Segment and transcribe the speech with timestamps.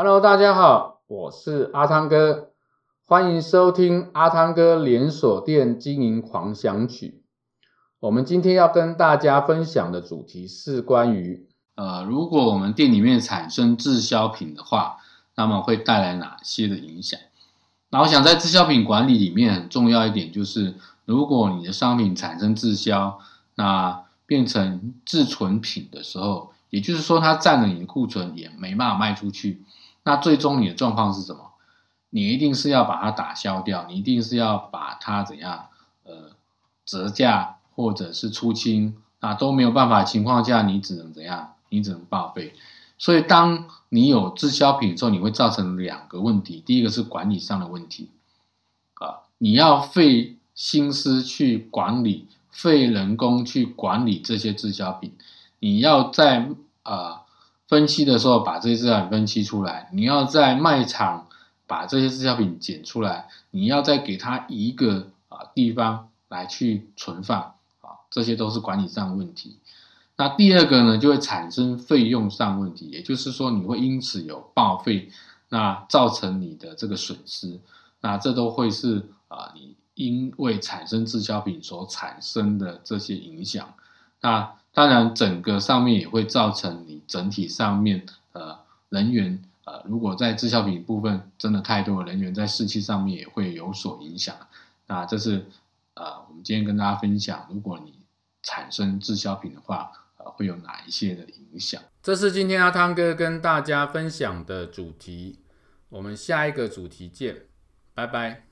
[0.00, 2.50] Hello，大家好，我是阿汤哥，
[3.04, 7.24] 欢迎收听阿汤哥连锁店经营狂想曲。
[7.98, 14.98] 我们今天要跟大家分享的主题是关于，呃，如果我们店里面产生滞销品的话，
[15.34, 17.18] 那么会带来哪些的影响？
[17.90, 20.76] 那我想在滞销品管理里面很重要一点就是，
[21.06, 23.18] 如果你的商品产生滞销，
[23.56, 29.64] 那变成滞存品的时候，也就是说它占了你的库存，也没办法卖出去，
[30.08, 31.50] 那最终你的状况是什么？
[32.08, 35.66] 你一定是要把它打消掉，你一定是要把它怎样？
[36.04, 36.30] 呃，
[36.86, 41.56] 折价或者是出清，那都没有办法情况下，你只能怎样？
[41.68, 42.54] 你只能报废。
[42.96, 46.62] 所以，当你有滞销品之后，你会造成两个问题。
[46.64, 48.08] 第一个是管理上的问题，
[48.94, 55.12] 啊，你要费心思去管理，费人工去管理这些滞销品。
[55.58, 56.48] 你要在
[56.82, 57.24] 啊
[57.68, 61.28] 分期的时候把这些资产分期出来，你要在卖场
[61.66, 67.38] 把这些滞销品捡出来，你要再给他一个啊地方来去存放，
[67.82, 69.58] 啊，这些都是管理上的问题。
[70.16, 75.10] 那第二个呢，就会产生费用上问题，也就是说你会因此有报废，
[75.50, 77.60] 那造成你的这个损失，
[78.00, 83.74] 那这都会是啊你因为产生滞销品所产生的这些影响。
[84.20, 88.56] 那当然整个上面也会造成整体上面呃
[88.90, 94.36] 人员呃如果在滞销品部分真的太多，人员在士气上面也会有所影响。
[94.86, 95.46] 那这是
[95.94, 97.94] 呃我们今天跟大家分享，如果你
[98.42, 99.90] 产生滞销品的话。
[100.20, 101.80] 呃会有哪一些的影响？
[102.02, 105.38] 这是今天阿汤哥跟大家分享的主题，
[105.90, 107.42] 我们下一个主题见，
[107.94, 108.42] 拜拜。